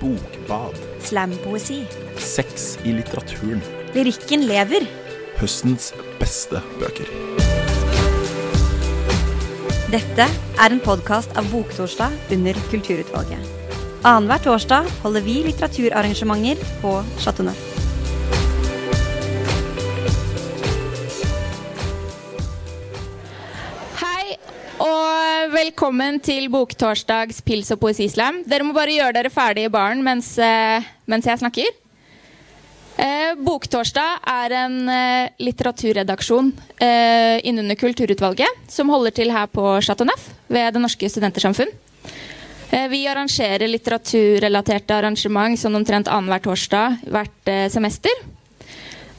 [0.00, 0.78] Bokbad.
[1.02, 1.82] Slampoesi.
[2.18, 3.62] Sex i litteraturen.
[3.94, 4.86] Lyrikken lever.
[5.38, 7.10] Høstens beste bøker.
[9.88, 13.54] Dette er en podkast av Boktorsdag under Kulturutvalget.
[14.06, 17.67] Annenhver torsdag holder vi litteraturarrangementer på Chateau Neuf.
[25.68, 28.38] Velkommen til Boktorsdags pils- og poesislam.
[28.48, 31.68] Dere må bare gjøre dere ferdig i baren mens, eh, mens jeg snakker.
[32.96, 36.48] Eh, Boktorsdag er en eh, litteraturredaksjon
[36.80, 41.68] eh, innunder Kulturutvalget som holder til her på Chateau Neuf ved Det Norske Studentersamfunn.
[42.72, 48.24] Eh, vi arrangerer litteraturrelaterte arrangement sånn omtrent annenhver torsdag hvert eh, semester.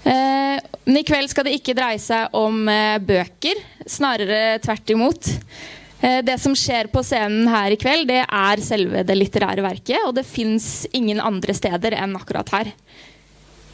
[0.10, 2.64] Men i kveld skal det ikke dreie seg om
[3.06, 5.28] bøker, snarere tvert imot.
[6.00, 10.00] Eh, det som skjer på scenen her i kveld, det er selve det litterære verket,
[10.08, 12.72] og det fins ingen andre steder enn akkurat her.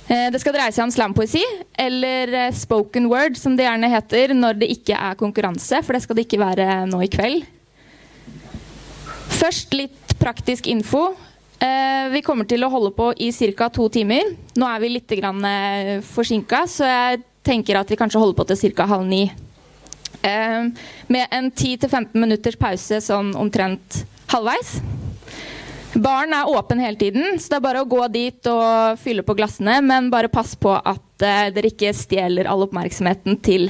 [0.07, 1.43] Eh, det skal dreie seg om slampoesi,
[1.77, 6.01] eller eh, spoken word, som det gjerne heter når det ikke er konkurranse, for det
[6.05, 7.45] skal det ikke være nå i kveld.
[9.35, 11.11] Først litt praktisk info.
[12.11, 13.67] Vi kommer til å holde på i ca.
[13.73, 14.27] to timer.
[14.59, 15.13] Nå er vi litt
[16.05, 18.85] forsinka, så jeg tenker at vi kanskje holder på til ca.
[18.91, 19.23] halv ni.
[20.25, 20.67] Eh,
[21.07, 24.79] med en 10-15 minutters pause sånn omtrent halvveis.
[25.95, 29.35] Baren er åpen hele tiden, så det er bare å gå dit og fylle på
[29.37, 29.77] glassene.
[29.85, 33.69] Men bare pass på at eh, dere ikke stjeler all oppmerksomheten til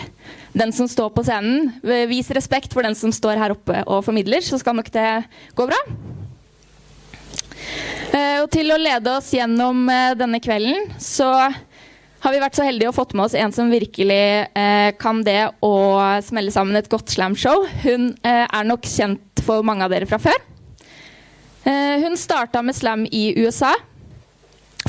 [0.55, 1.75] den som står på scenen.
[2.09, 5.09] Vis respekt for den som står her oppe og formidler, så skal nok det
[5.57, 5.81] gå bra.
[8.15, 11.29] Eh, og til å lede oss gjennom eh, denne kvelden, så
[12.25, 14.21] har vi vært så heldige å fått med oss en som virkelig
[14.57, 15.75] eh, kan det å
[16.25, 17.67] smelle sammen et godt slamshow.
[17.83, 20.39] Hun eh, er nok kjent for mange av dere fra før.
[21.69, 23.75] Eh, hun starta med slam i USA.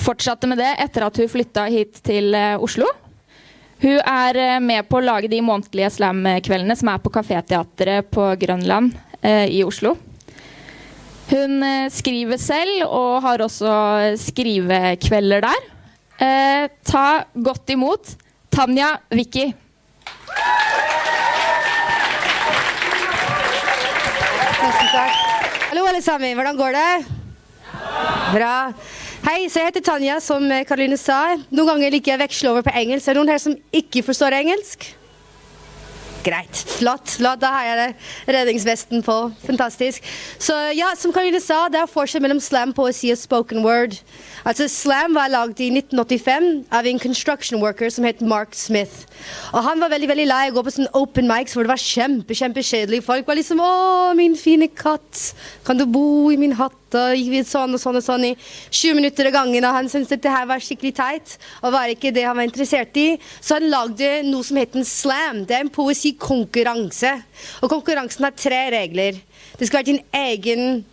[0.01, 2.89] Fortsatte med det etter at hun flytta hit til eh, Oslo.
[3.84, 8.31] Hun er eh, med på å lage de månedlige slam-kveldene som er på Kaféteatret på
[8.41, 9.93] Grønland eh, i Oslo.
[11.27, 11.59] Hun
[11.91, 13.72] skriver selv og har også
[14.22, 15.65] skrivekvelder der.
[16.16, 18.15] Eh, ta godt imot
[18.49, 19.50] Tanja Vicky.
[24.56, 25.19] Tusen takk.
[25.69, 26.32] Hallo, alle sammen.
[26.38, 26.88] Hvordan går det?
[28.32, 28.55] Bra.
[29.26, 31.37] Hei, så jeg heter Tanja, som Karoline sa.
[31.50, 33.10] Noen ganger liker jeg å veksle over på engelsk.
[33.10, 34.88] Er det noen her som ikke forstår engelsk?
[36.26, 36.62] Greit.
[36.76, 37.16] Flott.
[37.20, 37.41] flott.
[37.41, 39.16] Da har jeg det redningsvesten på.
[39.47, 40.03] Fantastisk.
[40.42, 44.00] Så ja, som Karine sa, det er forskjell mellom slam, poesi og spoken word.
[44.47, 49.06] Altså, Slam var lagd i 1985 av en construction worker som het Mark Smith.
[49.53, 51.82] Og Han var veldig veldig lei å gå på sånn open mics hvor det var
[51.82, 53.03] kjempe, kjempekjedelig.
[53.06, 57.31] Folk var liksom 'Å, min fine katt, kan du bo i min hatt?' Og gikk
[57.33, 58.33] vi sånn og sånn og sånn i
[58.71, 59.67] 20 minutter av gangen.
[59.67, 62.97] Og han syntes dette her var skikkelig teit og var ikke det han var interessert
[63.01, 63.09] i.
[63.41, 65.45] Så han lagde noe som heter en slam.
[65.49, 67.15] Det er en poesikonkurranse.
[67.63, 69.19] Og konkurransen har tre regler.
[69.59, 70.85] Det skal være din egen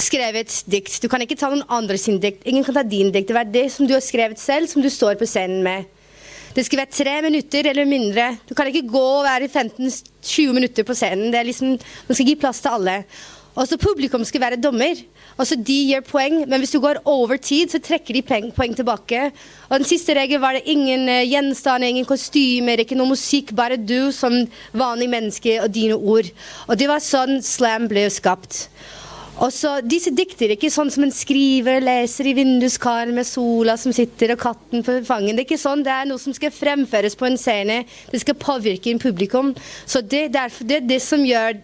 [0.00, 1.00] skrevet dikt.
[1.02, 2.44] Du kan ikke ta noen andre sin dikt.
[2.48, 3.30] Ingen kan ta din dikt.
[3.30, 5.88] Det er det som du har skrevet selv, som du står på scenen med.
[6.50, 8.32] Det skal være tre minutter eller mindre.
[8.48, 11.30] Du kan ikke gå og være 15-20 minutter på scenen.
[11.46, 11.76] Liksom,
[12.08, 12.96] Man skal gi plass til alle.
[13.54, 14.98] Og så Publikum skal være dommer.
[15.40, 19.30] Altså De gir poeng, men hvis du går over tid, så trekker de poeng, tilbake.
[19.70, 23.54] Og Den siste regelen var det ingen uh, gjenstander, ingen kostymer, ikke noe musikk.
[23.56, 24.36] Bare du som
[24.76, 26.28] vanlig menneske og dine ord.
[26.68, 28.66] Og det var sånn slam ble skapt.
[29.40, 33.94] Og så Disse dikter ikke sånn som en skriver leser i vinduskaren med sola som
[33.96, 35.32] sitter og katten på fangen.
[35.32, 37.80] Det er ikke sånn, det er noe som skal fremføres på en scene.
[38.12, 39.54] Det skal påvirke en publikum.
[39.88, 41.56] Så det, derfor, det er det som gjør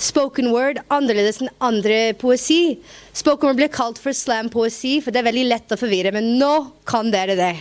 [0.00, 2.78] spoken word annerledes enn andre poesi.
[3.16, 6.12] Spoken word ble kalt for slam-poesi, for det er veldig lett å forvirre.
[6.16, 6.52] Men nå
[6.88, 7.54] kan dere det.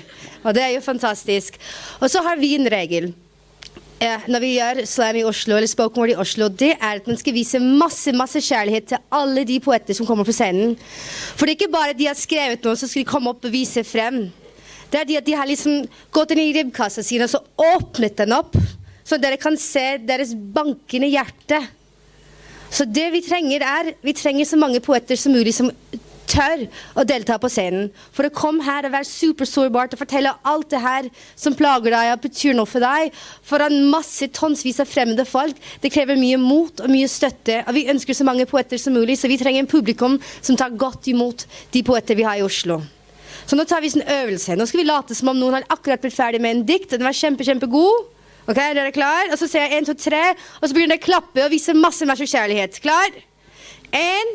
[0.45, 1.59] Og det er jo fantastisk.
[1.99, 3.11] Og så har vi en regel
[3.99, 7.07] Ja, når vi gjør slam i Oslo, eller spoken word i Oslo, det er at
[7.09, 10.77] man skal vise masse masse kjærlighet til alle de poeter som kommer på scenen.
[11.35, 13.51] For det er ikke bare de har skrevet noe, så skal de komme opp og
[13.51, 14.29] vise frem.
[14.87, 15.83] Det er de at de har liksom
[16.15, 17.43] gått inn i ribbkassa sine og så
[17.75, 18.55] åpnet den opp,
[19.03, 21.59] så dere kan se deres bankende hjerte.
[22.69, 25.71] Så det vi trenger, er Vi trenger så mange poeter som mulig som
[26.29, 26.65] tør
[26.99, 27.89] å delta på scenen.
[28.15, 32.11] For å komme her og være supersårbart og fortelle alt det her som plager deg
[32.13, 36.83] og betyr noe for deg, foran masse tonsvis av fremmede folk, det krever mye mot
[36.83, 37.63] og mye støtte.
[37.65, 40.77] Og vi ønsker så mange poeter som mulig, så vi trenger en publikum som tar
[40.77, 42.81] godt imot de poeter vi har i Oslo.
[43.49, 44.53] Så nå tar vi en øvelse.
[44.53, 46.91] Nå skal vi late som om noen har akkurat blitt ferdig med en dikt.
[46.93, 48.11] Den var kjempe, kjempegod.
[48.49, 49.27] Ok, er dere klar?
[49.29, 51.75] Og så ser jeg én, to, tre, og så begynner dere å klappe og vise
[51.77, 52.79] masse macho-kjærlighet.
[52.81, 53.13] Klar?
[53.93, 54.31] Én,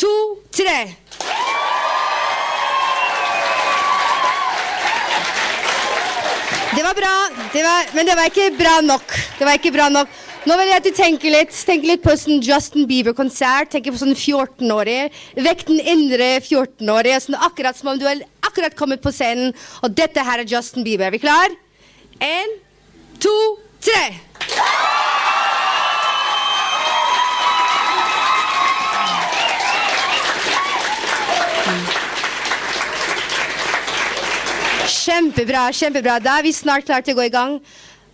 [0.00, 0.10] to,
[0.50, 0.78] tre.
[6.74, 7.12] Det var bra,
[7.52, 9.14] det var, men det var ikke bra nok.
[9.38, 10.10] Det var ikke bra nok.
[10.44, 13.70] Nå vil jeg at du tenker litt Tenker litt på sånn Justin Bieber-konsert.
[13.72, 15.14] Tenker på sånn 14-årig.
[15.46, 17.22] Vekk den indre 14-årige.
[17.28, 19.54] Sånn akkurat som om du har akkurat kommet på scenen,
[19.86, 21.06] og dette her er Justin Bieber.
[21.06, 21.54] Er vi klar?
[22.18, 22.58] En,
[23.24, 23.36] to,
[23.80, 24.02] tre.
[35.04, 36.18] Kjempebra, kjempebra.
[36.20, 37.58] Da er vi snart klare til å gå i gang.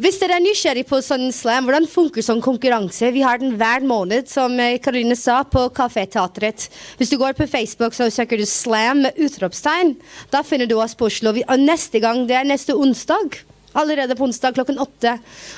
[0.00, 3.10] Hvis dere er nysgjerrig på sånn slam, hvordan funker sånn konkurranse?
[3.12, 6.70] Vi har den hver måned, som Karoline sa, på Kaféteatret.
[6.96, 9.96] Hvis du går på Facebook, så søker du 'slam' med utropstegn.
[10.32, 11.34] Da finner du oss på Oslo.
[11.36, 13.49] Og neste gang, det er neste onsdag.
[13.72, 15.12] Allerede på onsdag klokken åtte.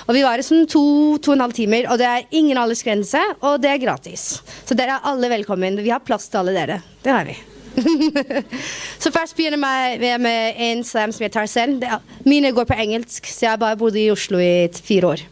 [0.06, 0.82] Og vi varer sånn to,
[1.22, 1.88] to og en halv timer.
[1.92, 4.26] Og det er ingen aldersgrense, og det er gratis.
[4.66, 5.80] Så dere er alle velkommen.
[5.80, 6.82] Vi har plass til alle dere.
[7.04, 7.38] Det har vi.
[9.02, 11.80] så først begynner jeg med en slam som jeg tar selv.
[11.80, 15.26] Det, mine går på engelsk, så jeg har bare bodd i Oslo i fire år.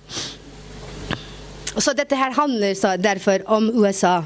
[1.77, 4.23] Så dette her handler derfor om USA.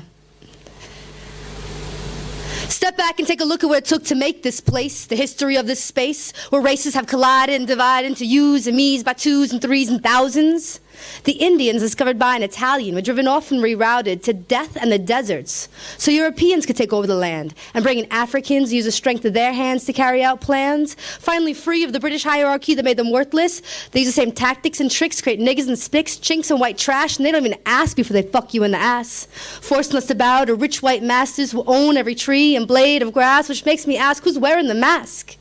[2.69, 5.17] Step back and take a look at what it took to make this place, the
[5.17, 9.13] history of this space, where races have collided and divided into yous and me's by
[9.13, 10.81] twos and threes and thousands.
[11.25, 14.99] The Indians, discovered by an Italian, were driven off and rerouted to death and the
[14.99, 15.69] deserts,
[15.99, 19.33] so Europeans could take over the land and bring in Africans, use the strength of
[19.33, 20.95] their hands to carry out plans.
[21.19, 23.63] Finally, free of the British hierarchy that made them worthless,
[23.93, 27.17] they use the same tactics and tricks, create niggas and spicks, chinks and white trash,
[27.17, 29.27] and they don't even ask before they fuck you in the ass,
[29.61, 33.13] forcing us to bow to rich white masters who own every tree and blade of
[33.13, 35.37] grass, which makes me ask, who's wearing the mask?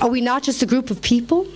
[0.00, 1.48] Are we not just a group of people?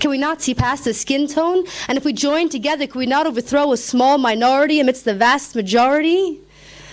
[0.00, 1.64] Can we not see past the skin tone?
[1.88, 5.54] And if we join together, can we not overthrow a small minority amidst the vast
[5.54, 6.40] majority?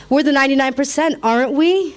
[0.10, 1.96] We're the 99%, aren't we?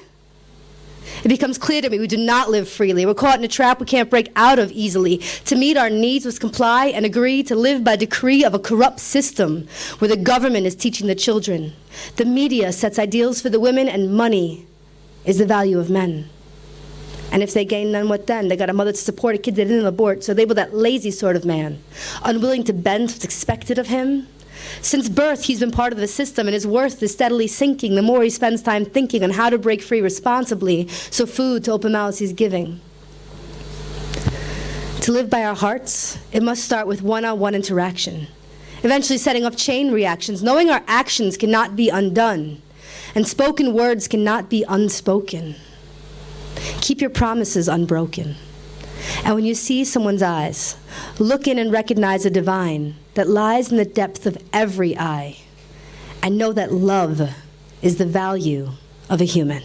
[1.23, 3.07] It becomes clear to me we do not live freely.
[3.07, 5.19] We're caught in a trap we can't break out of easily.
[5.47, 9.01] To meet our needs must comply and agree to live by decree of a corrupt
[9.01, 9.69] system
[9.99, 11.73] where the government is teaching the children.
[12.17, 14.67] The media sets ideals for the women, and money
[15.25, 16.29] is the value of men.
[17.33, 18.49] And if they gain none, what then?
[18.49, 20.75] They got a mother to support a kid that didn't abort, so they were that
[20.75, 21.83] lazy sort of man,
[22.25, 24.29] unwilling to bend what's expected of him.
[24.81, 28.03] Since birth, he's been part of the system, and his worth is steadily sinking the
[28.03, 31.93] more he spends time thinking on how to break free responsibly, so food to open
[31.93, 32.81] mouths he's giving.
[35.03, 38.29] To live by our hearts, it must start with one on one interaction,
[38.83, 42.63] eventually setting up chain reactions, knowing our actions cannot be undone,
[43.15, 45.55] and spoken words cannot be unspoken.
[46.81, 48.37] Keep your promises unbroken.
[49.25, 50.77] And when you see someone's eyes,
[51.19, 55.39] look in and recognize the divine that lies in the depth of every eye.
[56.23, 57.31] And know that love
[57.83, 58.71] is the value
[59.09, 59.63] of a human.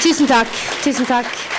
[0.00, 0.48] Tusen takk.
[0.82, 1.49] Tusen takk.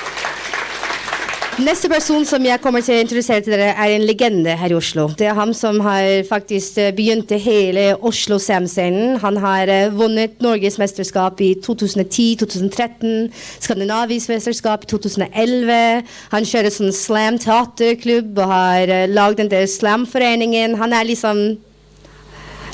[1.61, 4.77] Neste person som jeg kommer til å introdusere til dere, er en legende her i
[4.77, 5.03] Oslo.
[5.17, 9.19] Det er han som har faktisk eh, begynt hele Oslo Sam-scenen.
[9.21, 13.29] Han har uh, vunnet Norges mesterskap i 2010-2013,
[13.61, 16.09] Skandinavisk mesterskap i 2011.
[16.33, 20.79] Han kjører sånn slam teaterklubb og har uh, lagd den der slamforeningen.
[20.81, 21.43] Han er liksom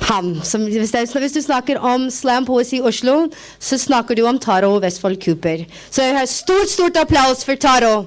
[0.08, 0.38] han.
[0.48, 3.26] Som, hvis, det, hvis, du snakker om slampoesi i Oslo,
[3.60, 5.68] så snakker du om Taro Vestfold Cooper.
[5.90, 8.06] Så jeg har stort, stort applaus for Taro.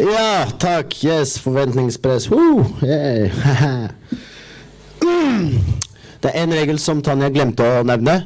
[0.00, 0.92] Ja, takk.
[1.04, 2.28] Yes, forventningspress.
[2.82, 3.32] Yeah.
[6.22, 8.16] det er en regel som Tanja glemte å nevne.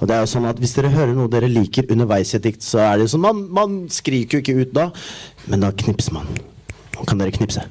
[0.00, 2.44] Og det er jo sånn at Hvis dere hører noe dere liker underveis i et
[2.44, 4.88] dikt, så er det jo sånn man, man skriker jo ikke ut da,
[5.48, 6.28] men da knipser man.
[6.96, 7.64] Nå kan dere knipse.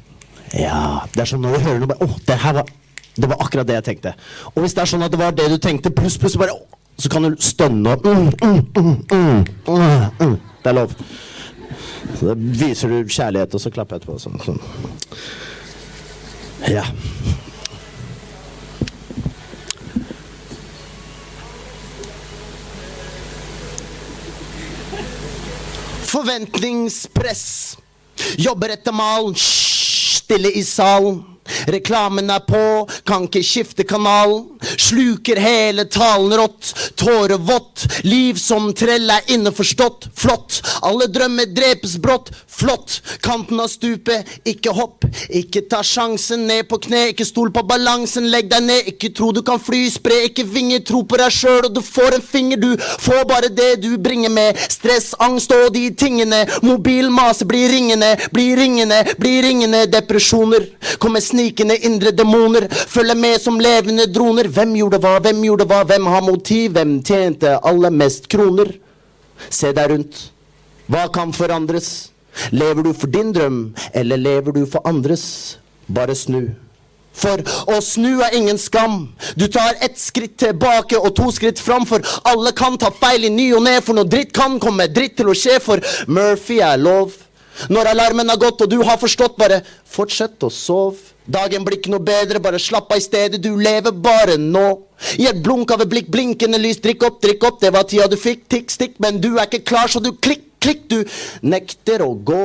[0.58, 1.04] Ja.
[1.14, 2.72] Det er sånn når du hører noe bare Å, det her var
[3.14, 4.16] Det var akkurat det jeg tenkte.
[4.54, 6.58] Og hvis det er sånn at det var det du tenkte, pluss, pluss, bare
[6.98, 10.98] Så kan du stønne og mm, mm, mm, Det er lov.
[12.20, 14.20] Så da viser du kjærlighet, og så klapper jeg etterpå.
[14.22, 14.62] Sånn, sånn.
[16.70, 16.86] Ja.
[26.14, 27.46] Forventningspress.
[28.38, 29.34] Jobber etter mal.
[29.36, 31.33] Stille i salen.
[31.68, 32.64] Reklamen er på,
[33.08, 34.40] kan ikke skifte kanal.
[34.78, 37.88] Sluker hele talen rått, tårevått.
[38.08, 40.62] Liv som trell er innforstått, flott.
[40.82, 43.00] Alle drømmer drepes brått, flott.
[43.24, 45.08] Kanten av stupet, ikke hopp.
[45.30, 48.92] Ikke ta sjansen ned på kne, ikke stol på balansen, legg deg ned.
[48.94, 52.18] Ikke tro du kan fly, spre ikke vinger, tro på deg sjøl, og du får
[52.18, 54.60] en finger, du får bare det du bringer med.
[54.72, 56.44] Stress, angst og de tingene.
[56.66, 59.86] Mobil mase blir ringende, blir ringende, blir ringende.
[59.92, 60.68] Depresjoner
[61.00, 62.68] kommer snikende, indre demoner.
[62.70, 64.48] Følger med som levende droner.
[64.48, 68.74] Hvem gjorde hva, hvem gjorde hva, hvem har motiv, hvem tjente aller mest kroner?
[69.50, 70.32] Se deg rundt.
[70.88, 72.10] Hva kan forandres?
[72.52, 75.58] Lever du for din drøm, eller lever du for andres?
[75.88, 76.56] Bare snu.
[77.14, 79.12] For å snu er ingen skam.
[79.38, 83.34] Du tar ett skritt tilbake og to skritt fram, for alle kan ta feil i
[83.34, 86.82] ny og ne, for noe dritt kan komme dritt til å skje, for Murphy er
[86.82, 87.14] lov.
[87.70, 91.13] Når alarmen har gått og du har forstått, bare fortsett å sove.
[91.24, 94.66] Dagen blir ikke noe bedre, bare slapp av i stedet, du lever bare nå.
[95.20, 98.10] I et blunk av et blikk, blinkende lys, drikk opp, drikk opp, det var tida
[98.12, 101.00] du fikk, tikk, stikk, men du er ikke klar, så du klikk, klikk, du
[101.48, 102.44] nekter å gå.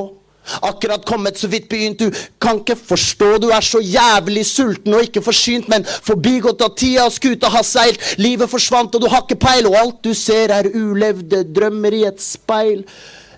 [0.64, 5.04] Akkurat kommet så vidt begynt, du kan ikke forstå, du er så jævlig sulten og
[5.04, 9.40] ikke forsynt, men forbigått av tida, skuta har seilt, livet forsvant og du har ikke
[9.42, 12.86] peil, og alt du ser er ulevde drømmer i et speil.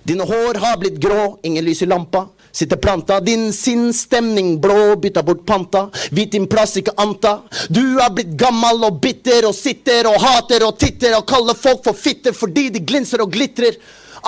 [0.06, 2.28] Dine hår har blitt grå, ingen lys i lampa.
[2.52, 5.87] Sitter planta, din sinnsstemning blå, bytta bort panta.
[6.11, 7.40] Vit din plass, ikke anta.
[7.69, 11.85] Du er blitt gammel og bitter og sitter og hater og titter og kaller folk
[11.87, 13.78] for fitter fordi de glinser og glitrer.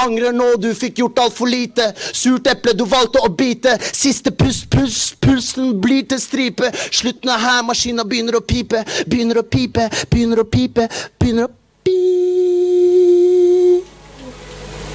[0.00, 1.90] Angrer nå, du fikk gjort altfor lite.
[1.96, 3.74] Surt eple du valgte å bite.
[3.92, 6.70] Siste pust, pust, pulsen blir til stripe.
[6.88, 8.84] Slutten er her, maskina begynner å pipe.
[9.06, 10.88] Begynner å pipe, begynner å pipe,
[11.20, 11.98] begynner å pi...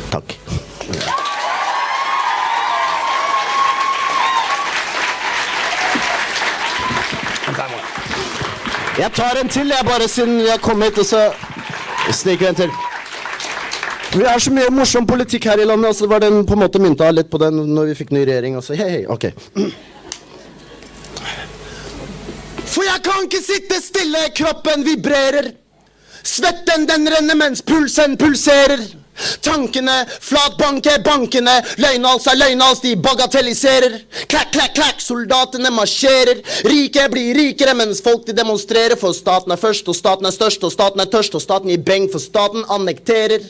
[0.08, 0.38] Takk.
[8.98, 11.28] Jeg tar en til, jeg, bare siden jeg kom hit, og så
[12.12, 12.72] sniker jeg en til.
[14.18, 16.64] Vi har så mye morsom politikk her i landet, og så var den på en
[16.64, 18.58] måte mynta litt på den når vi fikk ny regjering.
[18.58, 19.30] Og så hei, hei, ok.
[22.66, 25.52] For jeg kan ikke sitte stille, kroppen vibrerer.
[26.28, 28.82] Svetten den renner mens pulsen pulserer.
[29.42, 31.56] Tankene flatbanker bankene.
[31.82, 34.00] Løgnhals er løgnhals, de bagatelliserer.
[34.30, 36.42] Klakk, klakk, klakk, soldatene marsjerer.
[36.68, 38.98] Rike blir rikere mens folk de demonstrerer.
[39.00, 41.86] For staten er først, og staten er størst, og staten er tørst, og staten gir
[41.86, 43.46] beng, for staten annekterer.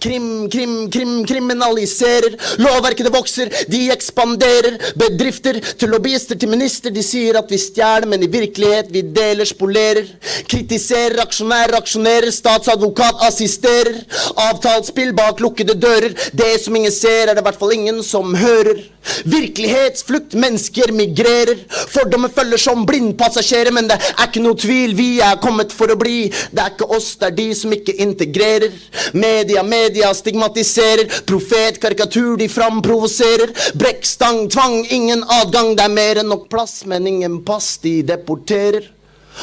[0.00, 2.36] Krim, krim, krim, kriminaliserer.
[2.62, 4.78] Lovverket det vokser, de ekspanderer.
[5.00, 9.48] Bedrifter til lobbyister til minister, de sier at vi stjeler, men i virkelighet vi deler,
[9.48, 10.08] spolerer.
[10.50, 14.02] Kritiserer, aksjonærer aksjonerer, statsadvokat assisterer.
[14.48, 16.16] Avtalt spill bak lukkede dører.
[16.36, 18.82] Det som ingen ser, er det i hvert fall ingen som hører.
[19.24, 21.58] Virkelighetsflukt, mennesker migrerer.
[21.88, 25.98] Fordommer følger som blindpassasjerer, men det er ikke noe tvil, vi er kommet for å
[26.00, 26.28] bli.
[26.52, 28.76] Det er ikke oss, det er de som ikke integrerer.
[29.16, 31.08] Media, media stigmatiserer.
[31.28, 33.54] Profet, karikatur, de framprovoserer.
[33.80, 35.74] Brekkstang, tvang, ingen adgang.
[35.76, 38.90] Det er mer enn nok plass, men ingen pass, de deporterer.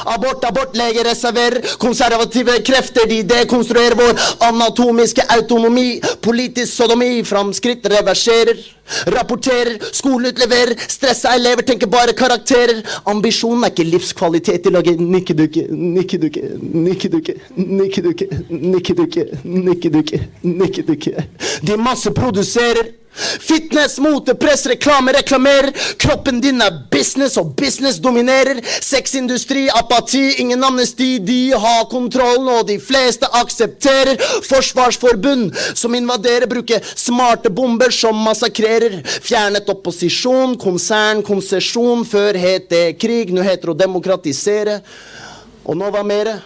[0.06, 1.62] Abort, abort, lege reserverer.
[1.80, 6.01] Konservative krefter, de dekonstruerer vår anatomiske autonomi.
[6.22, 8.58] Politisk sodomi, framskritt reverserer.
[9.08, 10.75] Rapporterer, skoleutleverer.
[10.88, 12.84] Stressa elever tenker bare karakterer.
[13.06, 14.63] Ambisjonen er ikke livskvalitet.
[14.63, 21.27] De lager nikkedukke, nikkedukke, nikkedukke, nikkedukke, nikkedukke, nikkedukke, nikkedukke.
[21.68, 22.94] De masseproduserer.
[23.18, 25.72] Fitness, mote, press, reklame, reklamerer.
[25.98, 28.62] Kroppen din er business, og business dominerer.
[28.82, 31.18] Sexindustri, apati, ingen amnesti.
[31.20, 34.18] De har kontrollen, og de fleste aksepterer.
[34.48, 39.02] Forsvarsforbund som invaderer, bruker smarte bomber som massakrerer.
[39.06, 42.06] Fjernet opposisjon, konsern, konsesjon.
[42.08, 44.82] Før het det krig, nå heter det å demokratisere.
[45.68, 46.38] Og nå hva mere?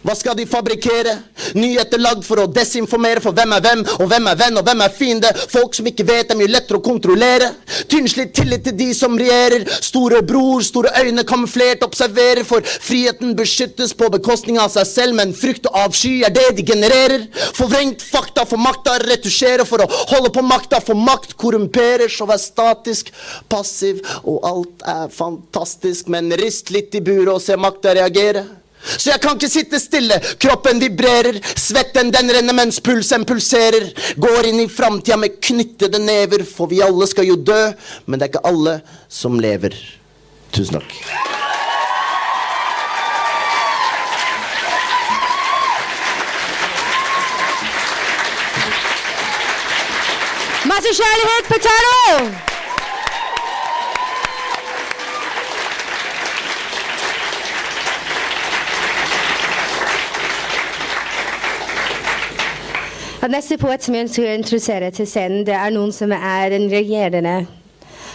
[0.00, 1.12] Hva skal de fabrikkere?
[1.60, 4.84] Nyheter lagd for å desinformere, for hvem er hvem, og hvem er venn, og hvem
[4.84, 5.32] er fiende?
[5.52, 7.50] Folk som ikke vet, er mye lettere å kontrollere.
[7.90, 9.66] Tynnslitt tillit til de som regjerer.
[9.84, 15.34] Store bror, store øyne, kamuflert, observerer, for friheten beskyttes på bekostning av seg selv, men
[15.36, 17.28] frykt og avsky er det de genererer.
[17.58, 22.40] Forvrengt fakta for makta retusjerer, for å holde på makta, for makt korrumperer, så vær
[22.40, 23.12] statisk,
[23.52, 28.46] passiv, og alt er fantastisk, men rist litt i buret og se makta reagere.
[28.82, 33.90] Så jeg kan ikke sitte stille, kroppen vibrerer, svetten den renner mens pulsen pulserer.
[34.20, 37.62] Går inn i framtida med knyttede never, for vi alle skal jo dø,
[38.06, 39.76] men det er ikke alle som lever.
[40.52, 40.96] Tusen takk.
[50.70, 52.49] Masse kjærlighet, Potato!
[63.20, 66.54] Og neste poet som jeg ønsker å introdusere til scenen, det er noen som er
[66.56, 67.42] en regjerende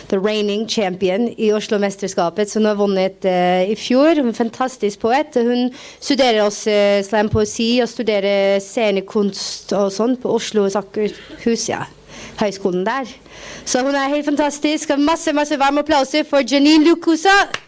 [0.10, 4.20] The reigning champion i Oslo-mesterskapet, som har vunnet uh, i fjor.
[4.20, 5.38] Hun er En fantastisk poet.
[5.38, 11.86] Hun studerer også uh, slampoesi og studerer scenekunst og sånn på Oslo Sakkerhus, ja.
[12.40, 13.10] Høgskolen der.
[13.66, 14.94] Så hun er helt fantastisk.
[14.94, 17.65] Og masse, masse varme applauser for Janine Lukusa.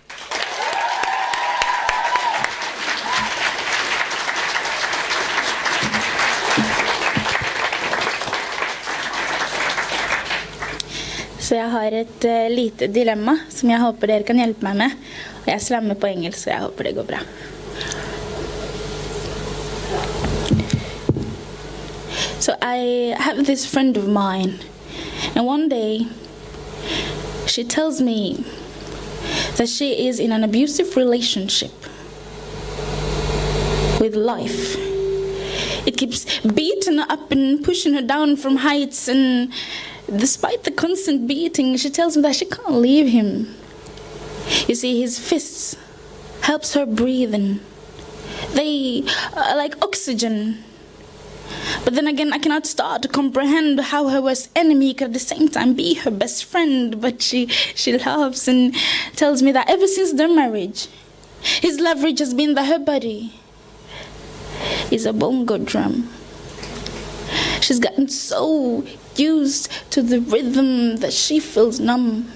[11.67, 14.93] Jeg har et eh, lite dilemma som jeg håper dere kan hjelpe meg med.
[15.43, 17.19] Og jeg slammer på engelsk, så jeg håper det går bra.
[22.39, 24.59] So I have this friend of mine,
[25.35, 26.07] and one day
[27.47, 28.45] she tells me
[29.57, 31.73] that she is in an abusive relationship
[33.99, 34.77] with life.
[35.85, 39.51] It keeps beating her up and pushing her down from heights, and
[40.15, 43.53] despite the constant beating, she tells me that she can't leave him.
[44.67, 45.75] You see, his fists
[46.41, 47.59] helps her breathe, and
[48.53, 49.03] they
[49.35, 50.63] are like oxygen.
[51.83, 55.19] But then again, I cannot start to comprehend how her worst enemy could at the
[55.19, 56.99] same time be her best friend.
[57.01, 58.75] But she, she laughs and
[59.15, 60.87] tells me that ever since their marriage,
[61.41, 63.33] his leverage has been that her body
[64.91, 66.09] is a bongo drum.
[67.61, 68.85] She's gotten so
[69.19, 72.31] used to the rhythm that she feels numb.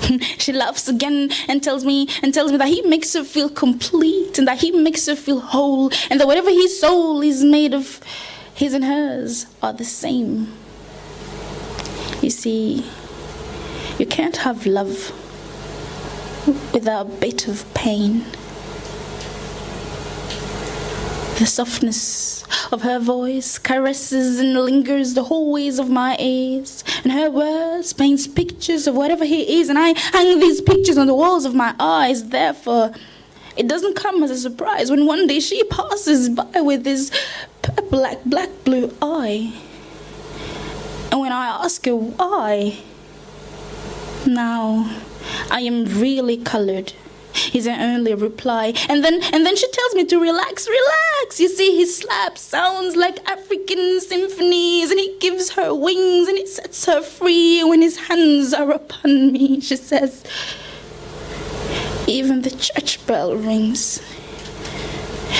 [0.38, 4.38] she laughs again and tells me and tells me that he makes her feel complete
[4.38, 8.00] and that he makes her feel whole and that whatever his soul is made of
[8.54, 10.52] his and hers are the same
[12.22, 12.84] you see
[13.98, 15.12] you can't have love
[16.72, 18.24] without a bit of pain
[21.40, 27.30] the softness of her voice caresses and lingers the hallways of my ears, and her
[27.30, 31.46] words paints pictures of whatever he is, and I hang these pictures on the walls
[31.46, 32.28] of my eyes.
[32.28, 32.92] Therefore,
[33.56, 37.10] it doesn't come as a surprise when one day she passes by with this
[37.88, 39.54] black, black blue eye.
[41.10, 42.80] And when I ask her why,
[44.26, 44.94] now
[45.50, 46.92] I am really colored
[47.54, 48.74] is her only reply.
[48.88, 51.40] And then and then she tells me to relax, relax.
[51.40, 56.46] You see, his slap sounds like African symphonies, and he gives her wings and he
[56.46, 59.60] sets her free when his hands are upon me.
[59.60, 60.24] She says,
[62.06, 64.02] even the church bell rings.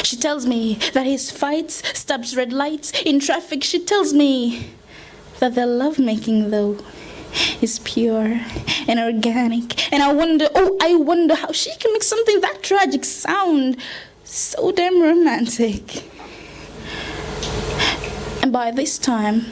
[0.04, 3.62] She tells me that his fights stops red lights in traffic.
[3.64, 4.70] She tells me
[5.40, 6.78] that their lovemaking, though,
[7.60, 8.40] is pure
[8.88, 9.92] and organic.
[9.92, 13.76] And I wonder, oh, I wonder how she can make something that tragic sound
[14.24, 16.04] so damn romantic.
[18.42, 19.46] And by this time,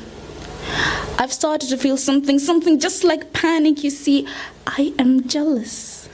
[1.18, 3.82] I've started to feel something, something just like panic.
[3.82, 4.26] You see,
[4.66, 6.08] I am jealous.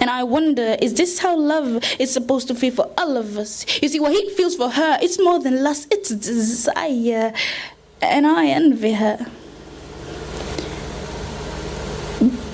[0.00, 3.64] And I wonder, is this how love is supposed to feel for all of us?
[3.80, 7.32] You see, what he feels for her, it's more than lust, it's desire.
[8.00, 9.30] And I envy her.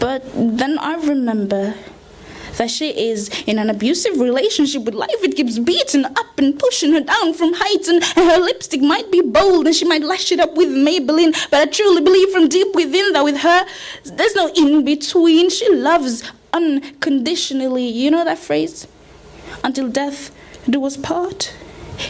[0.00, 1.74] But then I remember
[2.56, 5.22] that she is in an abusive relationship with life.
[5.22, 9.20] It keeps beating up and pushing her down from heights, and, her lipstick might be
[9.20, 11.32] bold and she might lash it up with Maybelline.
[11.50, 13.66] But I truly believe from deep within that with her,
[14.04, 15.50] there's no in between.
[15.50, 17.86] She loves unconditionally.
[17.86, 18.86] You know that phrase?
[19.62, 20.34] Until death
[20.68, 21.54] do us part.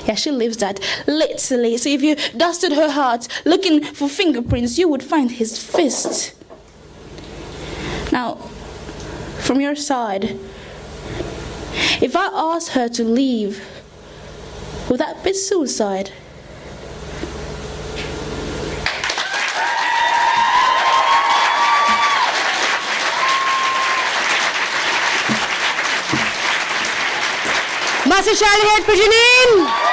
[0.07, 1.77] Yeah, she lives that literally.
[1.77, 6.38] So if you dusted her heart looking for fingerprints, you would find his fist.
[8.11, 8.35] Now,
[9.41, 10.39] from your side,
[12.01, 13.65] if I asked her to leave,
[14.89, 16.13] would that be suicide?
[28.09, 29.88] Masse Janine!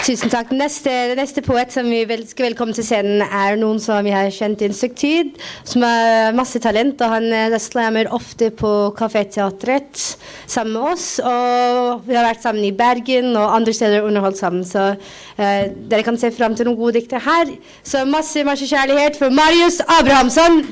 [0.00, 0.48] Tusen takk.
[0.56, 4.30] Neste, neste poet som vi vel, skal velkomme til scenen, er noen som vi har
[4.32, 5.34] kjent i en stykke tid.
[5.68, 10.00] Som har masse talent, og han eh, slammer ofte på Kaféteatret
[10.48, 11.06] sammen med oss.
[11.20, 14.64] Og vi har vært sammen i Bergen og andre steder underholdt sammen.
[14.64, 14.94] Så
[15.36, 17.52] eh, dere kan se fram til noen gode dikter her.
[17.84, 20.62] Så masse, masse kjærlighet for Marius Abrahamsson.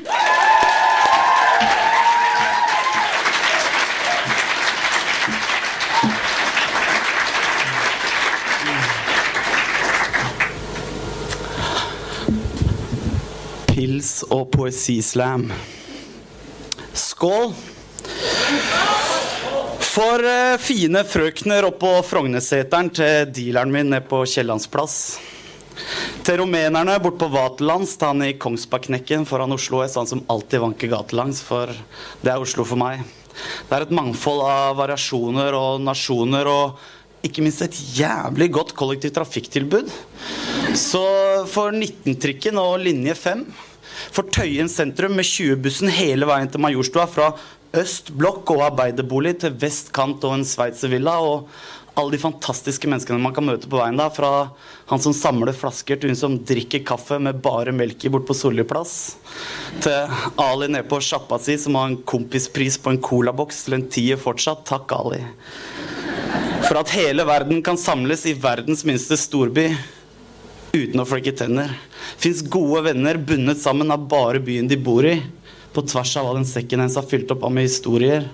[14.27, 15.49] Og poesislam.
[16.93, 17.53] Skål.
[19.89, 24.99] For eh, fine frøkner oppå Frognerseteren til dealeren min nede på Kiellandsplass.
[26.27, 30.63] Til rumenerne bort på Vaterlands, til han i Kongsbergknekken foran Oslo S, han som alltid
[30.63, 31.73] vanker gatelangs, for
[32.23, 33.05] det er Oslo for meg.
[33.69, 36.81] Det er et mangfold av variasjoner og nasjoner og
[37.27, 39.91] ikke minst et jævlig godt kollektivt trafikktilbud.
[40.79, 41.05] Så
[41.51, 43.47] for 19-trikken og linje 5,
[44.15, 47.33] for Tøyen sentrum med 20-bussen hele veien til Majorstua fra
[47.77, 51.51] øst blokk og arbeiderbolig til vest kant og en sveitservilla og
[51.99, 54.31] alle de fantastiske menneskene man kan møte på veien da, fra
[54.89, 58.37] han som samler flasker til hun som drikker kaffe med bare melk i bort på
[58.39, 59.17] Solli plass,
[59.83, 63.89] til Ali nede på sjappa si som har en kompispris på en colaboks til en
[63.91, 64.63] tier fortsatt.
[64.69, 65.25] Takk, Ali.
[66.69, 69.71] For at hele verden kan samles i verdens minste storby
[70.75, 71.71] uten å flekke tenner.
[72.21, 75.15] Fins gode venner bundet sammen av bare byen de bor i,
[75.73, 78.27] på tvers av hva den sekken hennes har fylt opp av med historier.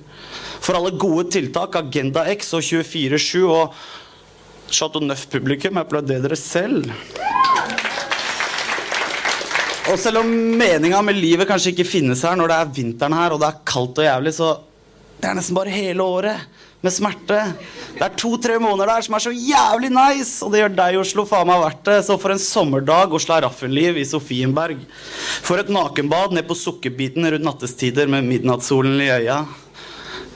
[0.59, 3.79] For alle gode tiltak, Agenda X og 24-7 og
[4.67, 6.91] Chateau Neuf-publikum, applauder dere selv.
[9.93, 13.37] Og selv om meninga med livet kanskje ikke finnes her når det er vinteren her
[13.37, 14.55] og det er kaldt og jævlig, så
[15.21, 16.54] det er nesten bare hele året
[16.85, 17.41] med smerte.
[17.95, 21.01] Det er to-tre måneder der som er så jævlig nice, og det gjør deg i
[21.01, 21.99] Oslo faen meg verdt det.
[22.07, 24.83] Så for en sommerdag og slaraffenliv i Sofienberg.
[25.47, 29.43] For et nakenbad ned på sukkerbiten rundt nattestider med midnattssolen i øya.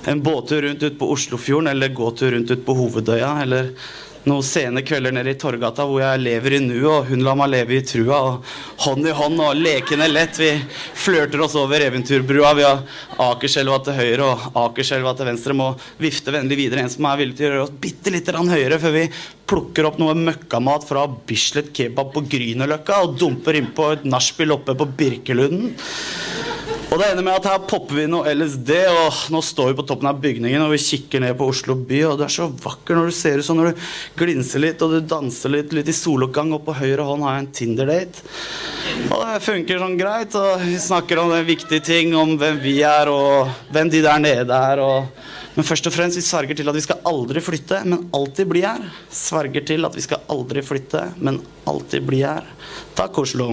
[0.08, 3.34] En båttur rundt ut på Oslofjorden eller gåtur rundt ut på Hovedøya.
[3.44, 3.74] Eller
[4.28, 7.50] noen sene kvelder nede i Torgata hvor jeg lever i nuet, og hun lar meg
[7.54, 8.18] leve i trua.
[8.18, 10.38] Og hånd i hånd og lekende lett.
[10.38, 10.50] Vi
[11.02, 12.52] flørter oss over eventyrbrua.
[12.58, 12.84] Vi har
[13.28, 15.56] Akerselva til høyre og Akerselva til venstre.
[15.56, 18.78] Må vifte vennlig videre en som er villig til å gjøre oss bitte litt høyere
[18.78, 19.08] før vi
[19.48, 24.76] plukker opp noe møkkamat fra Bislett kebab på Grünerløkka og dumper innpå et nachspiel oppe
[24.76, 25.72] på Birkelunden.
[26.88, 29.84] Og det ender med at her popper vi noe LSD, og nå står vi på
[29.90, 32.96] toppen av bygningen og vi kikker ned på Oslo by, og du er så vakker
[32.96, 33.82] når du ser ut sånn når du
[34.16, 37.44] glinser litt og du danser litt, litt i soloppgang, og på høyre hånd har jeg
[37.44, 38.24] en Tinder-date.
[39.04, 42.78] Og det funker sånn greit, og vi snakker om den viktige ting, om hvem vi
[42.88, 46.70] er, og hvem de der nede er, og men først og fremst, vi sverger til
[46.70, 48.84] at vi skal aldri flytte, men alltid bli her.
[49.10, 52.46] Sverger til at vi skal aldri flytte, men alltid bli her.
[52.94, 53.50] Takk, Oslo.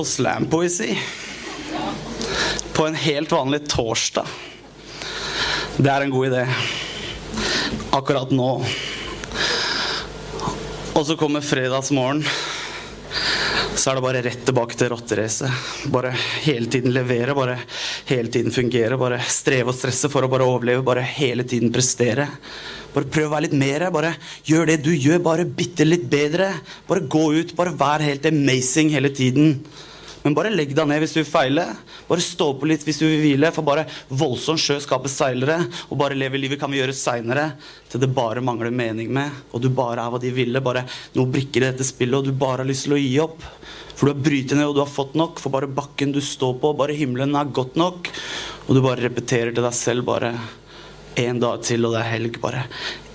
[0.00, 0.94] Og slampoesi
[2.72, 4.28] på en helt vanlig torsdag.
[5.76, 6.44] Det er en god idé.
[7.98, 8.48] Akkurat nå.
[10.96, 12.22] Og så kommer fredagsmorgen.
[13.76, 15.68] Så er det bare rett tilbake til rotteracet.
[15.92, 16.14] Bare
[16.46, 17.58] hele tiden levere, bare
[18.08, 18.96] hele tiden fungere.
[19.00, 22.30] Bare streve og stresse for å bare overleve, bare hele tiden prestere.
[22.94, 23.86] Bare prøv å være litt mer.
[23.92, 24.14] Bare
[24.48, 26.54] gjør det du gjør, bare bitte litt bedre.
[26.88, 29.58] Bare gå ut, bare vær helt amazing hele tiden.
[30.22, 31.64] Men bare legg deg ned hvis du vil feile.
[32.08, 33.50] Bare stå på litt hvis du vil hvile.
[33.56, 35.62] For bare voldsom sjø skaper seilere.
[35.88, 37.46] Og bare leve livet kan vi gjøre seinere.
[37.90, 39.42] Til det bare mangler mening med.
[39.54, 40.64] Og du bare er hva de ville.
[40.64, 40.84] Bare
[41.16, 43.44] noen brikker i dette spillet, og du bare har lyst til å gi opp.
[43.94, 45.40] For du har brytet ned, og du har fått nok.
[45.40, 48.10] For bare bakken du står på, bare himmelen er godt nok.
[48.68, 50.34] Og du bare repeterer til deg selv bare
[51.20, 52.36] en dag til, og det er helg.
[52.44, 52.66] Bare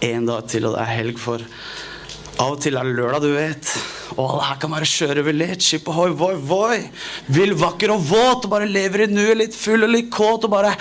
[0.10, 1.22] en dag til, og det er helg.
[1.22, 1.46] For
[2.42, 3.76] av og til er det lørdag, du vet.
[4.14, 5.66] Og alle her kan bare kjøre over litt.
[5.66, 6.78] Skip ohoi, voi, voi.
[7.34, 8.46] Vill, vakker og våt.
[8.46, 10.48] Og bare lever i nuet, litt full og litt kåt.
[10.48, 10.76] Og bare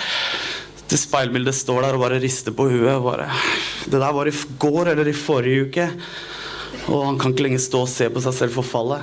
[0.85, 2.93] Det speilbildet står der og bare rister på huet.
[2.93, 3.29] Og bare
[3.85, 5.89] Det der var i går eller i forrige uke.
[6.85, 9.01] Og han kan ikke lenger stå og se på seg selv forfalle.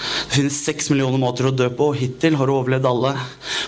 [0.00, 3.12] Det finnes seks millioner måter å dø på, og hittil har du overlevd alle.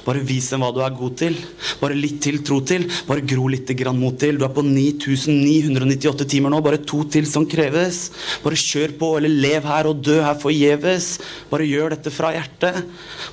[0.06, 1.36] Bare vis dem hva du er god til.
[1.82, 2.86] Bare litt til tro til.
[3.08, 4.38] Bare gro litt grann mot til.
[4.38, 6.62] Du er på 9998 timer nå.
[6.64, 8.04] Bare to til som kreves.
[8.44, 11.12] Bare kjør på, eller lev her og dø her forgjeves.
[11.52, 12.82] Bare gjør dette fra hjertet.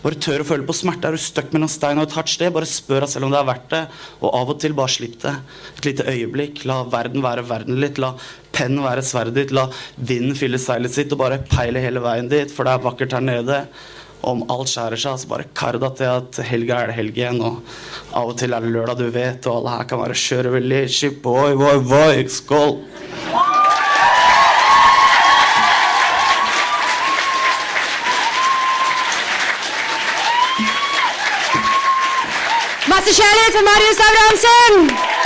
[0.04, 1.10] Bare tør å føle på smerte.
[1.10, 3.42] Er du stuck mellom stein og et hardt sted, bare spør deg selv om det
[3.42, 3.84] er verdt det.
[4.22, 5.36] Og av og til bare slipp det.
[5.78, 6.66] Et lite øyeblikk.
[6.70, 8.02] La verden være verden litt.
[8.02, 8.14] La
[8.56, 9.56] pennen være sverdet ditt.
[9.56, 13.16] La vinden fylle seilet sitt, og bare peile hele veien dit, for det er vakkert
[13.18, 13.64] her nede.
[14.30, 17.40] Om alt skjærer seg, så bare kar deg til at helga er det helg igjen.
[17.40, 17.62] Og
[18.20, 20.74] av og til er det lørdag, du vet, og alle her kan være skjøre ved
[21.24, 22.28] oi, oi, oi.
[22.28, 22.80] Skål.
[32.90, 35.19] Masse kjærlighet for Marius Abrahamsen!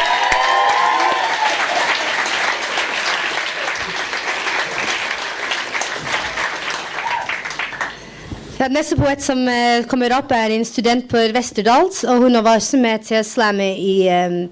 [8.71, 12.03] Neste poet som uh, kommer opp, er en student på Westerdals.
[12.07, 14.45] Og hun var også med til slammet i um,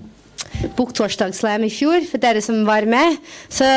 [0.78, 3.20] Boktorsdagsslam i fjor, for dere som var med.
[3.50, 3.68] Så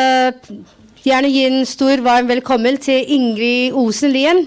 [1.05, 4.47] gjerne gi en stor, varm velkommen til Ingrid Osen Lien.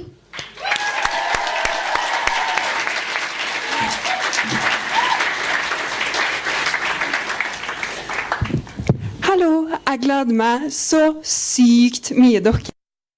[9.27, 12.76] Hallo, jeg gleder meg så sykt mye, dere.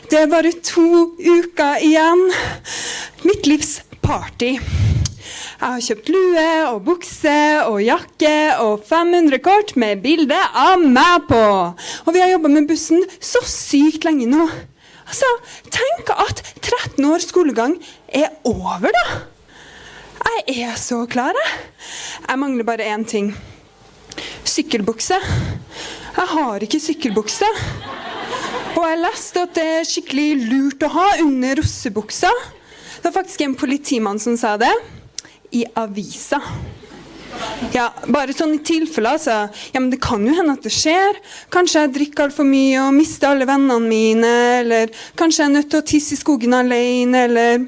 [0.09, 0.83] Det er bare to
[1.21, 2.21] uker igjen.
[3.27, 4.55] Mitt livs party.
[4.55, 7.33] Jeg har kjøpt lue og bukse
[7.67, 8.31] og jakke
[8.63, 11.41] og 500 kort med bilde av meg på.
[12.07, 14.47] Og vi har jobba med bussen så sykt lenge nå.
[15.05, 15.29] Altså,
[15.69, 17.77] Tenk at 13 års skolegang
[18.09, 19.05] er over, da.
[20.49, 21.61] Jeg er så klar, jeg.
[22.25, 23.29] Jeg mangler bare én ting.
[24.41, 25.21] Sykkelbukse.
[26.17, 27.53] Jeg har ikke sykkelbukse.
[28.77, 32.31] Og jeg leste at det er skikkelig lurt å ha under russebuksa.
[32.99, 34.71] Det var faktisk en politimann som sa det.
[35.55, 36.41] I avisa.
[37.73, 39.35] Ja, bare sånn i tilfelle, altså.
[39.73, 41.17] Ja, men det kan jo hende at det skjer.
[41.53, 44.33] Kanskje jeg drikker altfor mye og mister alle vennene mine.
[44.59, 47.25] Eller kanskje jeg er nødt til å tisse i skogen alene.
[47.29, 47.65] Eller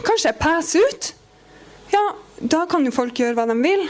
[0.00, 1.12] kanskje jeg peser ut.
[1.94, 2.04] Ja,
[2.40, 3.86] da kan jo folk gjøre hva de vil.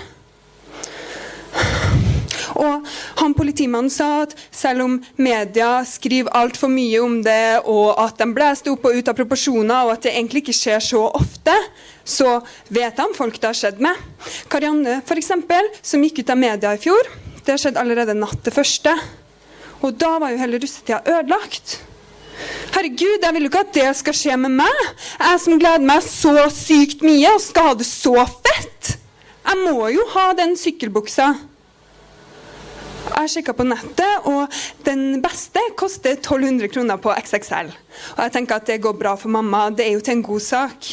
[2.56, 2.86] Og
[3.20, 8.28] han politimannen sa at selv om media skriver altfor mye om det, og at de
[8.36, 11.54] blæster opp og ut av proporsjoner, og at det egentlig ikke skjer så ofte,
[12.06, 12.38] så
[12.72, 13.98] vet han folk det har skjedd med.
[14.52, 15.32] Karianne, f.eks.,
[15.82, 18.94] som gikk ut av media i fjor, det har skjedd allerede natt til første.
[19.84, 21.80] Og da var jo hele russetida ødelagt.
[22.74, 24.80] Herregud, jeg vil jo ikke at det skal skje med meg.
[25.20, 28.14] Jeg som gleder meg så sykt mye og skal ha det så
[28.44, 28.96] fett.
[29.46, 31.30] Jeg må jo ha den sykkelbuksa.
[33.26, 34.52] Jeg sjekka på nettet, og
[34.86, 37.72] den beste koster 1200 kroner på XXL.
[38.14, 39.64] Og jeg tenker at det går bra for mamma.
[39.74, 40.90] Det er jo til en god sak.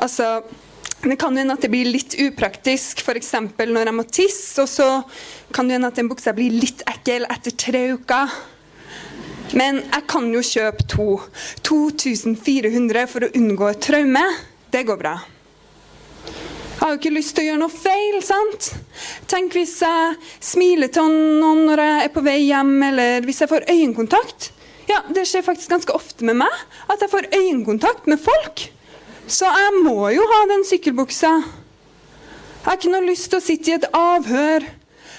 [0.00, 0.30] Altså,
[1.04, 3.34] det kan hende at det blir litt upraktisk, f.eks.
[3.60, 4.64] når jeg må tisse.
[4.64, 4.88] Og så
[5.52, 8.32] kan det hende at den buksa blir litt ekkel etter tre uker.
[9.52, 11.10] Men jeg kan jo kjøpe to.
[11.68, 14.24] 2400 for å unngå et traume.
[14.72, 15.18] Det går bra.
[16.78, 18.68] Jeg har jo ikke lyst til å gjøre noe feil, sant?
[19.26, 20.12] Tenk hvis jeg
[20.46, 24.52] smiler til noen når jeg er på vei hjem, eller hvis jeg får øyekontakt.
[24.86, 26.54] Ja, det skjer faktisk ganske ofte med meg
[26.86, 28.62] at jeg får øyekontakt med folk.
[29.26, 31.32] Så jeg må jo ha den sykkelbuksa.
[31.42, 34.70] Jeg har ikke noe lyst til å sitte i et avhør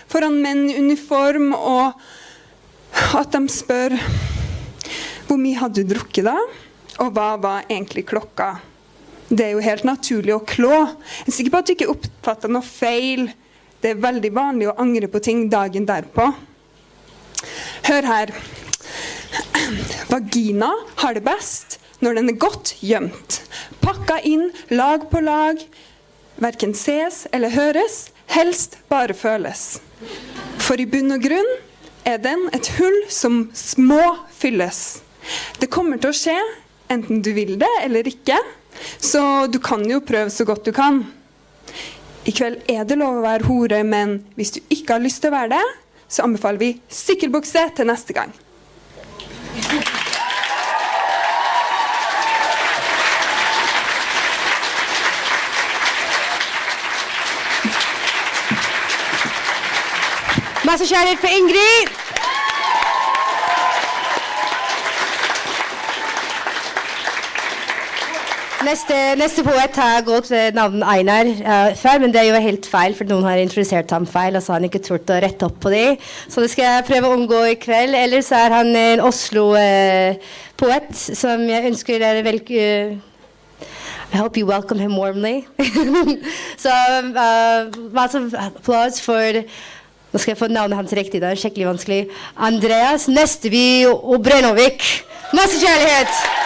[0.07, 1.99] foran menn i uniform, og
[3.19, 3.99] at de spør
[5.27, 6.39] hvor mye hadde du drukket da,
[7.03, 8.53] og hva var egentlig klokka?
[9.29, 10.73] Det er jo helt naturlig å klå.
[11.21, 13.27] Jeg er sikker på at du ikke oppfatta noe feil.
[13.79, 16.25] Det er veldig vanlig å angre på ting dagen derpå.
[17.85, 18.33] Hør her.
[20.09, 20.71] Vagina
[21.03, 23.41] har det best når den er godt gjemt.
[23.83, 25.61] Pakka inn lag på lag.
[26.39, 29.77] Verken ses eller høres, helst bare føles.
[30.63, 31.49] For i bunn og grunn
[32.07, 33.43] er den et hull som
[33.77, 35.03] må fylles.
[35.59, 36.37] Det kommer til å skje,
[36.89, 38.39] enten du vil det eller ikke.
[38.99, 41.03] Så du kan jo prøve så godt du kan.
[42.27, 45.31] I kveld er det lov å være hore, men hvis du ikke har lyst til
[45.31, 45.65] å være det,
[46.09, 48.33] så anbefaler vi sykkelbukse til neste gang.
[60.69, 62.08] Masse kjærlighet for Ingrid!
[68.69, 72.67] Neste, neste poet har gått ved navn Einar uh, før, men det er jo helt
[72.69, 75.47] feil, for noen har introdusert ham feil, og så har han ikke turt å rette
[75.47, 75.95] opp på det.
[76.29, 77.97] Så det skal jeg prøve å omgå i kveld.
[77.97, 82.37] Ellers er han en Oslo-poet uh, som jeg ønsker dere vel...
[82.45, 83.65] Uh,
[84.13, 85.47] I hope you welcome him warmly.
[86.63, 86.73] så
[87.93, 89.41] masse applaus for
[90.09, 91.99] Nå skal jeg få navnet hans riktig, det er skikkelig vanskelig.
[92.37, 94.85] Andreas Nesteby Obrenovik.
[95.37, 96.38] Masse kjærlighet!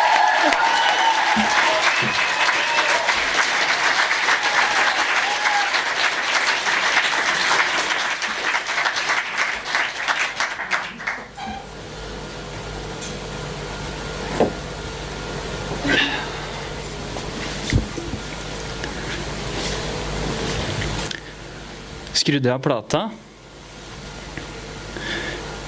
[22.33, 22.99] Skrudde jeg av plata.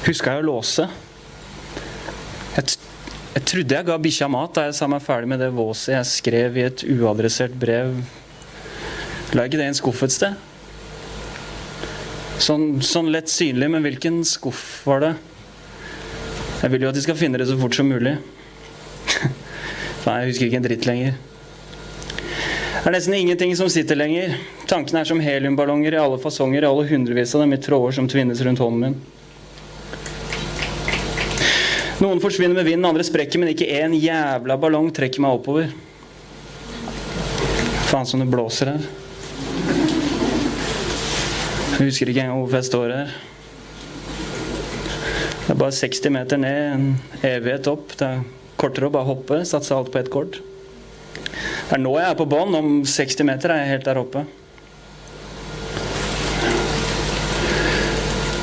[0.08, 0.88] Huska jeg å låse.
[2.56, 2.74] Jeg,
[3.36, 6.10] jeg trodde jeg ga bikkja mat da jeg sa meg ferdig med det våset jeg
[6.10, 7.94] skrev i et uadressert brev.
[9.38, 10.42] La ikke det i en skuff et sted?
[12.42, 15.14] Sånn, sånn lett synlig, men hvilken skuff var det?
[16.64, 18.18] Jeg vil jo at de skal finne det så fort som mulig.
[20.08, 21.22] Nei, jeg husker ikke en dritt lenger.
[22.18, 24.40] Det er nesten ingenting som sitter lenger.
[24.66, 28.08] Tankene er som heliumballonger i alle fasonger, i alle hundrevis av dem i tråder som
[28.10, 28.96] tvinnes rundt hånden min.
[32.02, 35.70] Noen forsvinner med vinden, andre sprekker, men ikke én jævla ballong trekker meg oppover.
[37.92, 38.88] Faen som det blåser her.
[41.76, 43.14] Jeg husker ikke engang hvorfor jeg står her.
[45.46, 46.88] Det er bare 60 meter ned, en
[47.22, 47.94] evighet opp.
[48.00, 48.26] Det er
[48.58, 50.42] kortere å bare hoppe, satse alt på ett kort.
[51.22, 52.58] Det er nå jeg er på bånn.
[52.58, 54.26] Om 60 meter er jeg helt der oppe.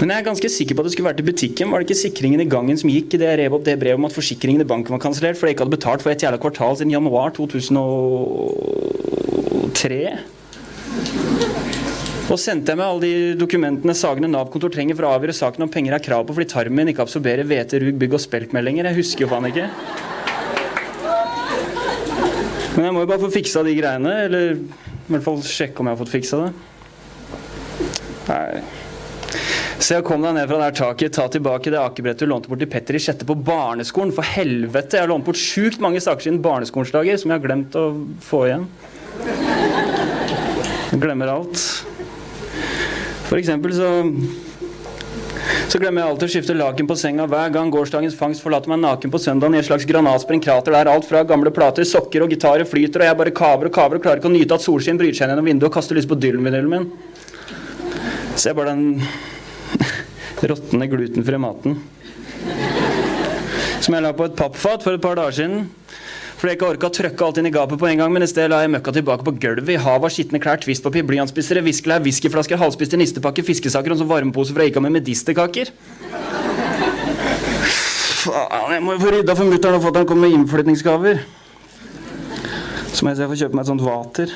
[0.02, 1.68] Men jeg er ganske sikker på at det skulle vært i butikken.
[1.70, 4.08] Var det ikke sikringen i gangen som gikk idet jeg rev opp det brevet om
[4.08, 6.74] at forsikringen i banken var kansellert fordi jeg ikke hadde betalt for et jævla kvartal
[6.80, 10.00] siden januar 2003?
[12.34, 15.70] Og sendte jeg med alle de dokumentene Sagene Nav-kontor trenger for å avgjøre saken om
[15.70, 18.90] penger er krav på fordi tarmen ikke absorberer hvete, rug, bygg og speltmeldinger.
[18.90, 19.70] Jeg husker jo faen ikke.
[22.74, 25.86] Men jeg må jo bare få fiksa de greiene, eller i hvert fall sjekke om
[25.86, 26.50] jeg har fått fiksa det.
[28.32, 28.82] Nei.
[29.83, 32.71] Se kom deg ned fra det taket, ta tilbake det akebrettet du lånte bort til
[32.71, 34.12] Petter i sjette på barneskolen.
[34.14, 34.95] For helvete!
[34.95, 37.88] Jeg har lånt bort sjukt mange saker siden barneskolens som jeg har glemt å
[38.23, 38.68] få igjen.
[40.92, 41.59] Jeg glemmer alt.
[43.27, 43.90] For eksempel så
[45.73, 48.83] så glemmer jeg alltid å skifte laken på senga hver gang gårsdagens fangst forlater meg
[48.83, 52.35] naken på søndagen i et slags granatsprengt krater der alt fra gamle plater, sokker og
[52.35, 55.01] gitarer flyter, og jeg bare kaver og kaver og klarer ikke å nyte at solskinn
[55.01, 56.90] bryter seg gjennom vinduet og kaster lys på Dylan-vinylen min.
[58.37, 59.09] Se bare den
[60.50, 61.78] råtne glutenfrie maten.
[63.83, 65.70] Som jeg la på et pappfat for et par dager siden.
[66.38, 68.26] Fordi jeg ikke orka å trøkke alt inn i gapet på en gang, men i
[68.26, 72.02] stedet la jeg møkka tilbake på gulvet i hav av skitne klær, twistpapir, blyantspissere, viskelær,
[72.02, 75.70] whiskyflasker, halvspiste nistepakker, fiskesaker og sånn varmepose fra Ica med medisterkaker.
[78.24, 81.22] Faen, jeg må jo få rydda for mutter'n og fatter'n kommer med innflytningsgaver.
[82.90, 84.35] Så må jeg se jeg får kjøpe meg et sånt vater.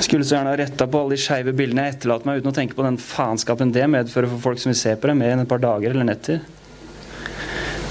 [0.00, 2.56] Skulle så gjerne ha retta på alle de skeive bildene jeg etterlater meg, uten å
[2.56, 5.44] tenke på den faenskapen det medfører for folk som vil se på det mer enn
[5.44, 6.40] et par dager eller netter.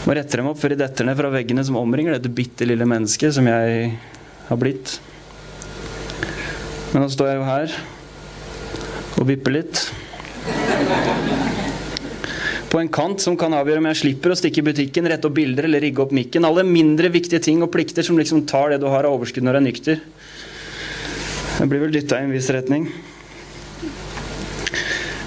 [0.07, 2.87] Må rette dem opp før de detter ned fra veggene som omringer dette bitte lille
[2.89, 3.91] mennesket som jeg
[4.49, 4.95] har blitt.
[6.89, 7.79] Men nå står jeg jo her
[9.19, 9.83] og vipper litt.
[12.69, 15.37] På en kant som kan avgjøre om jeg slipper å stikke i butikken, rette opp
[15.37, 16.45] bilder eller rigge opp mikken.
[16.45, 19.57] Alle mindre viktige ting og plikter som liksom tar det du har av overskudd når
[19.57, 20.03] du er nykter.
[21.59, 22.85] Jeg blir vel dytta i en viss retning.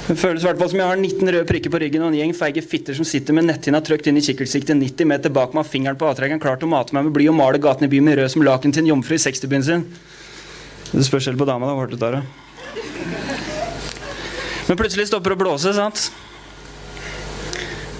[0.02, 2.16] Det føles i hvert fall som jeg har 19 røde prikker på ryggen og en
[2.18, 5.68] gjeng feige fitter som sitter med netthinna trøkt inn i kikkertsiktet 90 meter bak meg,
[5.68, 8.08] fingeren på avtrekkeren, klar til å mate meg med bly og male gaten i byen
[8.08, 9.84] med rød som laken til en jomfru i 60-byen sin.
[10.92, 11.76] Det spørs helt på dama, da.
[11.78, 12.24] Hørte det.
[14.68, 16.08] Men plutselig stopper det å blåse, sant?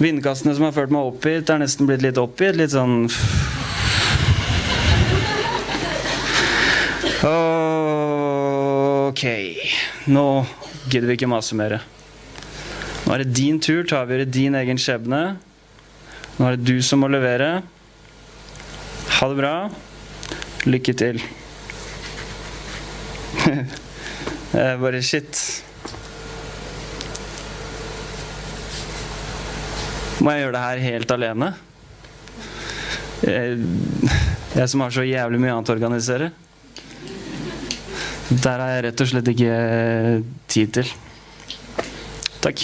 [0.01, 2.57] Vindkastene som har ført meg opp hit, er nesten blitt litt oppgitt.
[2.59, 3.07] Litt sånn
[9.23, 9.55] Ok.
[10.11, 10.43] Nå
[10.91, 11.77] gidder vi ikke mase mer.
[13.05, 15.19] Nå er det din tur til å avgjøre din egen skjebne.
[16.35, 17.61] Nå er det du som må levere.
[19.21, 19.53] Ha det bra.
[20.67, 21.23] Lykke til.
[23.47, 25.39] Det er bare shit.
[30.19, 31.53] Må jeg gjøre det her helt alene?
[33.23, 33.75] Jeg,
[34.59, 36.33] jeg som har så jævlig mye annet å organisere.
[38.41, 39.55] Der har jeg rett og slett ikke
[40.49, 40.87] tid til.
[42.41, 42.63] Takk.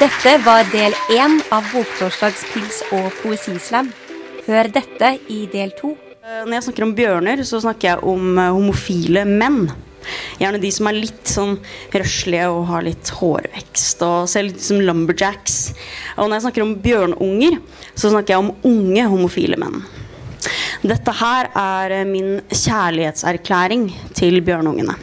[0.00, 3.92] Dette var del én av Boktorsdags pils- og poesislam.
[4.46, 5.92] Hør dette i del to.
[6.24, 9.68] Når jeg snakker om bjørner, så snakker jeg om eh, homofile menn.
[10.40, 11.56] Gjerne de som er litt sånn
[11.92, 15.58] røslige og har litt hårvekst og ser litt som lumberjacks.
[16.16, 17.58] Og når jeg snakker om bjørnunger,
[17.94, 19.82] så snakker jeg om unge homofile menn.
[20.80, 24.96] Dette her er min kjærlighetserklæring til bjørnungene.